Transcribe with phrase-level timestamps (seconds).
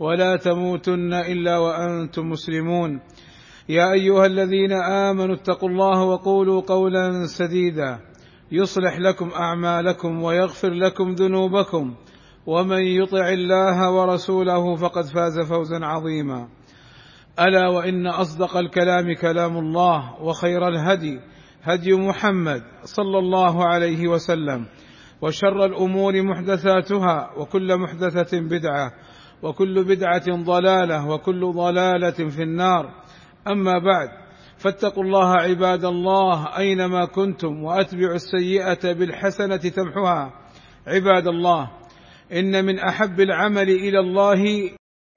[0.00, 3.00] ولا تموتن إلا وأنتم مسلمون.
[3.68, 7.98] يا أيها الذين آمنوا اتقوا الله وقولوا قولا سديدا.
[8.52, 11.94] يصلح لكم أعمالكم ويغفر لكم ذنوبكم.
[12.46, 16.48] ومن يطع الله ورسوله فقد فاز فوزا عظيما.
[17.40, 21.20] ألا وإن أصدق الكلام كلام الله وخير الهدي
[21.62, 24.66] هدي محمد صلى الله عليه وسلم.
[25.22, 28.92] وشر الأمور محدثاتها وكل محدثة بدعة
[29.42, 32.90] وكل بدعة ضلالة وكل ضلالة في النار.
[33.48, 34.08] أما بعد
[34.58, 40.32] فاتقوا الله عباد الله أينما كنتم وأتبعوا السيئة بالحسنة تمحها
[40.86, 41.70] عباد الله
[42.32, 44.70] إن من أحب العمل إلى الله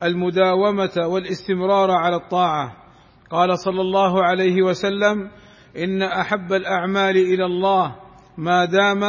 [0.03, 2.77] المداومة والاستمرار على الطاعة.
[3.29, 5.31] قال صلى الله عليه وسلم
[5.77, 7.95] إن أحب الأعمال إلى الله
[8.37, 9.01] ما دام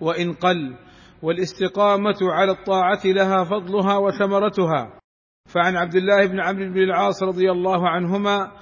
[0.00, 0.76] وإن قل.
[1.24, 5.00] والاستقامة على الطاعة لها فضلها وثمرتها.
[5.48, 8.52] فعن عبد الله بن عمرو بن العاص رضي الله عنهما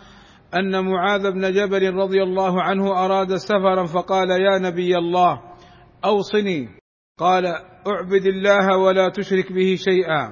[0.54, 5.40] أن معاذ بن جبل رضي الله عنه أراد سفرا فقال يا نبي الله
[6.04, 6.68] أوصني.
[7.18, 7.46] قال
[7.86, 10.30] أعبد الله ولا تشرك به شيئا.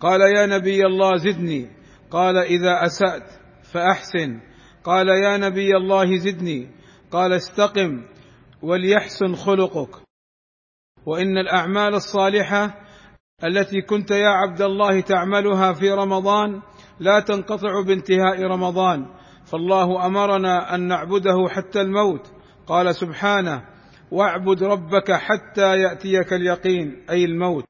[0.00, 1.70] قال يا نبي الله زدني.
[2.10, 3.30] قال إذا أسأت
[3.72, 4.40] فأحسن.
[4.84, 6.70] قال يا نبي الله زدني.
[7.10, 8.04] قال استقم
[8.62, 10.05] وليحسن خلقك.
[11.06, 12.74] وإن الأعمال الصالحة
[13.44, 16.62] التي كنت يا عبد الله تعملها في رمضان
[17.00, 19.06] لا تنقطع بانتهاء رمضان.
[19.44, 22.32] فالله أمرنا أن نعبده حتى الموت.
[22.66, 23.62] قال سبحانه
[24.10, 27.64] واعبد ربك حتى يأتيك اليقين أي الموت.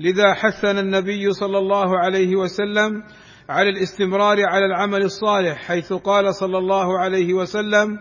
[0.00, 3.02] لذا حثنا النبي صلى الله عليه وسلم
[3.48, 7.98] على الاستمرار على العمل الصالح حيث قال صلى الله عليه وسلم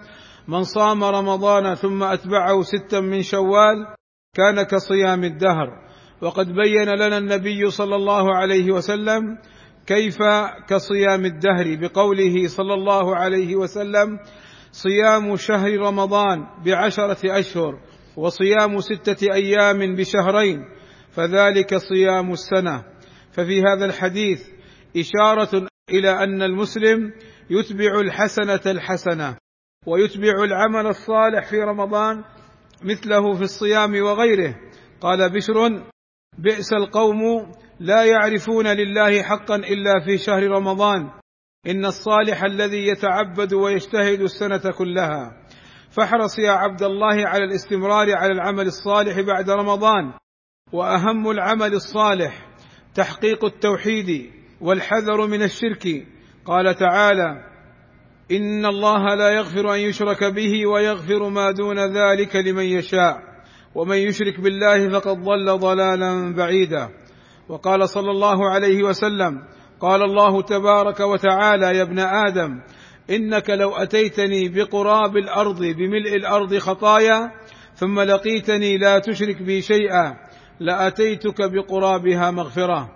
[0.48, 3.99] من صام رمضان ثم أتبعه ستا من شوال
[4.36, 5.90] كان كصيام الدهر.
[6.22, 9.38] وقد بين لنا النبي صلى الله عليه وسلم
[9.88, 10.18] كيف
[10.68, 14.20] كصيام الدهر بقوله صلى الله عليه وسلم
[14.72, 17.80] صيام شهر رمضان بعشرة أشهر
[18.18, 20.60] وصيام ستة أيام بشهرين
[21.12, 22.84] فذلك صيام السنة.
[23.32, 24.48] ففي هذا الحديث
[24.98, 27.12] إشارة إلى أن المسلم
[27.50, 29.38] يتبع الحسنة الحسنة
[29.88, 32.24] ويتبع العمل الصالح في رمضان
[32.84, 34.56] مثله في الصيام وغيره.
[35.02, 35.84] قال بشر
[36.38, 41.10] بئس القوم لا يعرفون لله حقا إلا في شهر رمضان.
[41.68, 45.46] إن الصالح الذي يتعبد ويجتهد السنة كلها.
[45.92, 50.14] فاحرص يا عبد الله على الاستمرار على العمل الصالح بعد رمضان.
[50.74, 52.48] وأهم العمل الصالح
[52.96, 56.08] تحقيق التوحيد والحذر من الشرك.
[56.46, 57.49] قال تعالى
[58.32, 63.18] إن الله لا يغفر أن يشرك به ويغفر ما دون ذلك لمن يشاء.
[63.76, 66.90] ومن يشرك بالله فقد ضل ضلالا بعيدا.
[67.50, 69.42] وقال صلى الله عليه وسلم
[69.82, 72.62] قال الله تبارك وتعالى يا ابن آدم
[73.10, 77.32] إنك لو أتيتني بقراب الأرض بملء الأرض خطايا
[77.76, 80.14] ثم لقيتني لا تشرك بي شيئا
[80.60, 82.90] لأتيتك بقرابها مغفرة.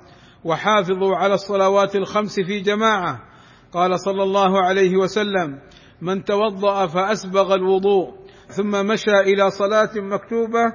[0.43, 3.32] وحافظوا على الصلوات الخمس في جماعة.
[3.73, 5.59] قال صلى الله عليه وسلم
[6.01, 8.13] من توضأ فأسبغ الوضوء
[8.47, 10.73] ثم مشى إلى صلاة مكتوبة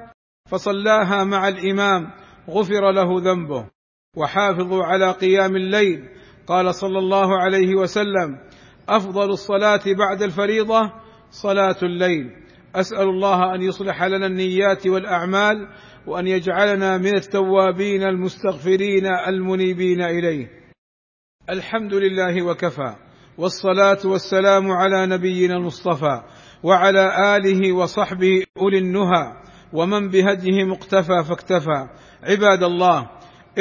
[0.49, 2.11] فصلاها مع الإمام
[2.49, 3.69] غفر له ذنبه.
[4.17, 6.09] وحافظوا على قيام الليل
[6.47, 8.37] قال صلى الله عليه وسلم
[8.89, 10.91] أفضل الصلاة بعد الفريضة
[11.29, 12.31] صلاة الليل.
[12.75, 15.67] أسأل الله أن يصلح لنا النيات والأعمال
[16.07, 20.58] وأن يجعلنا من التوابين المستغفرين المنيبين إليه.
[21.49, 22.95] الحمد لله وكفى
[23.37, 26.21] والصلاة والسلام على نبينا المصطفى
[26.63, 29.33] وعلى آله وصحبه أولي النهى
[29.73, 31.87] ومن بهديه مقتفى فاكتفى.
[32.23, 33.09] عباد الله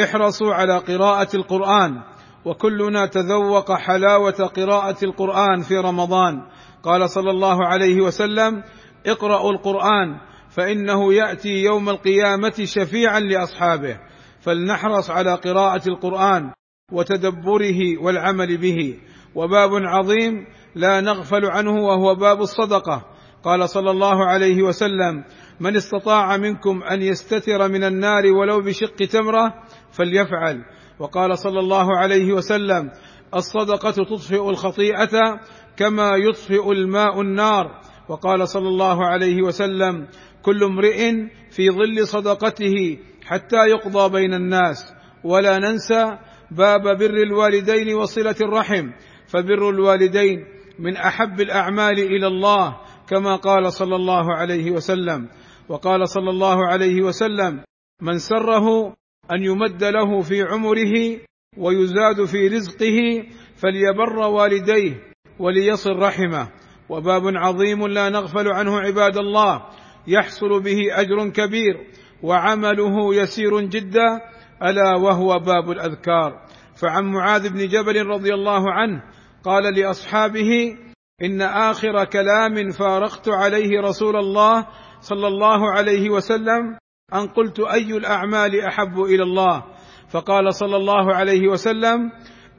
[0.03, 2.03] احرصوا على قراءة القرآن
[2.45, 6.43] وكلنا تذوق حلاوة قراءة القرآن في رمضان.
[6.83, 8.63] قال صلى الله عليه وسلم
[9.07, 10.21] اقرأوا القرآن
[10.51, 14.01] فإنه يأتي يوم القيامة شفيعا لأصحابه.
[14.41, 16.58] فلنحرص على قراءة القرآن
[16.93, 18.99] وتدبره والعمل به.
[19.35, 23.07] وباب عظيم لا نغفل عنه وهو باب الصدقة.
[23.45, 25.25] قال صلى الله عليه وسلم
[25.61, 29.55] من استطاع منكم أن يستتر من النار ولو بشق تمرة
[29.91, 30.65] فليفعل.
[30.99, 32.91] وقال صلى الله عليه وسلم
[33.35, 35.41] الصدقة تطفئ الخطيئة
[35.77, 37.81] كما يطفئ الماء النار.
[38.09, 40.07] وقال صلى الله عليه وسلم
[40.43, 41.13] كل امرئ
[41.51, 44.95] في ظل صدقته حتى يقضى بين الناس.
[45.25, 46.19] ولا ننسى
[46.51, 48.91] باب بر الوالدين وصلة الرحم.
[49.27, 50.45] فبر الوالدين
[50.79, 52.77] من أحب الأعمال إلى الله
[53.09, 55.29] كما قال صلى الله عليه وسلم.
[55.69, 57.65] وقال صلى الله عليه وسلم
[58.03, 58.95] من سره
[59.33, 61.21] أن يمد له في عمره
[61.57, 63.25] ويزاد في رزقه
[63.57, 64.95] فليبر والديه
[65.39, 66.49] وليصل رحمه.
[66.89, 69.63] وباب عظيم لا نغفل عنه عباد الله
[70.07, 71.87] يحصل به أجر كبير
[72.23, 74.21] وعمله يسير جدا
[74.63, 76.45] ألا وهو باب الأذكار.
[76.83, 79.03] فعن معاذ بن جبل رضي الله عنه
[79.45, 80.77] قال لأصحابه
[81.23, 84.67] إن آخر كلام فارقت عليه رسول الله
[85.01, 86.79] صلى الله عليه وسلم
[87.15, 89.65] أن قلت أي الأعمال أحب إلى الله؟
[90.11, 92.11] فقال صلى الله عليه وسلم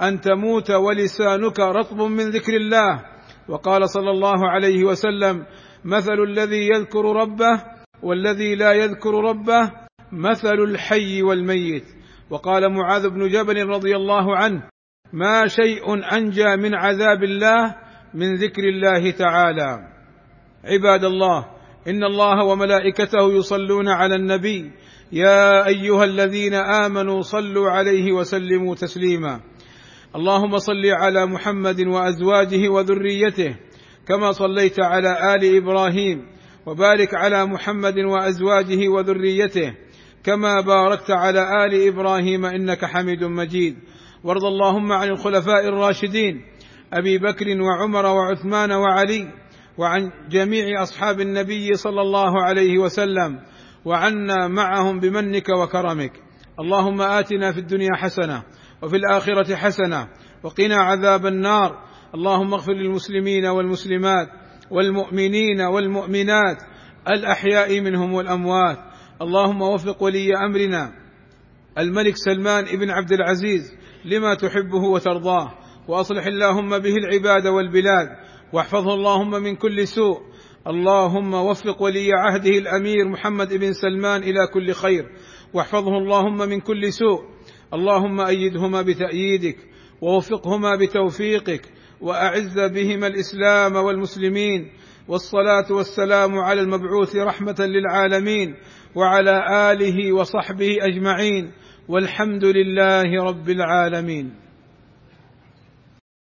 [0.02, 3.06] أن تموت ولسانك رطب من ذكر الله.
[3.50, 5.46] وقال صلى الله عليه وسلم
[5.86, 7.64] مثل الذي يذكر ربه
[8.04, 11.86] والذي لا يذكر ربه مثل الحي والميت.
[12.30, 14.64] وقال معاذ بن جبل رضي الله عنه
[15.14, 17.76] ما شيء أنجى من عذاب الله
[18.14, 19.80] من ذكر الله تعالى.
[20.64, 21.46] عباد الله
[21.88, 24.72] إن الله وملائكته يصلون على النبي
[25.12, 29.40] يا أيها الذين آمنوا صلوا عليه وسلموا تسليما.
[30.16, 33.56] اللهم صل على محمد وأزواجه وذريته
[34.08, 36.28] كما صليت على آل إبراهيم
[36.66, 39.74] وبارك على محمد وأزواجه وذريته.
[40.24, 43.76] كما باركت على آل إبراهيم إنك حميد مجيد.
[44.24, 46.42] وارض اللهم عن الخلفاء الراشدين
[46.94, 49.28] أبي بكر وعمر وعثمان وعلي
[49.78, 53.40] وعن جميع أصحاب النبي صلى الله عليه وسلم
[53.86, 56.12] وعنا معهم بمنك وكرمك.
[56.60, 58.44] اللهم آتنا في الدنيا حسنة
[58.84, 60.08] وفي الآخرة حسنة
[60.44, 61.84] وقنا عذاب النار.
[62.16, 64.28] اللهم اغفر للمسلمين والمسلمات
[64.72, 66.58] والمؤمنين والمؤمنات
[67.08, 68.78] الأحياء منهم والأموات.
[69.22, 70.94] اللهم وفق ولي أمرنا.
[71.78, 73.76] الملك سلمان بن عبد العزيز
[74.06, 75.54] لما تحبه وترضاه.
[75.88, 78.08] وأصلح اللهم به العباد والبلاد.
[78.54, 80.20] واحفظه اللهم من كل سوء.
[80.68, 85.06] اللهم وفق ولي عهده الأمير محمد بن سلمان إلى كل خير.
[85.54, 87.22] واحفظه اللهم من كل سوء.
[87.74, 89.58] اللهم أيدهما بتأييدك
[90.02, 91.62] ووفقهما بتوفيقك
[92.02, 94.72] وأعز بهما الإسلام والمسلمين.
[95.10, 98.56] والصلاة والسلام على المبعوث رحمة للعالمين
[98.96, 101.52] وعلى آله وصحبه أجمعين
[101.88, 104.34] والحمد لله رب العالمين.